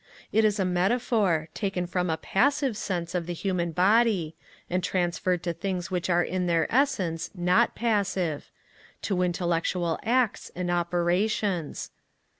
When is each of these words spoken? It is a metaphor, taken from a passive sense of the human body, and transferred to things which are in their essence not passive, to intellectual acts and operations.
It 0.31 0.43
is 0.43 0.59
a 0.59 0.65
metaphor, 0.65 1.49
taken 1.53 1.85
from 1.85 2.09
a 2.09 2.17
passive 2.17 2.75
sense 2.75 3.13
of 3.13 3.27
the 3.27 3.35
human 3.35 3.71
body, 3.71 4.35
and 4.67 4.83
transferred 4.83 5.43
to 5.43 5.53
things 5.53 5.91
which 5.91 6.09
are 6.09 6.23
in 6.23 6.47
their 6.47 6.65
essence 6.73 7.29
not 7.35 7.75
passive, 7.75 8.49
to 9.03 9.21
intellectual 9.21 9.99
acts 10.01 10.49
and 10.55 10.71
operations. 10.71 11.91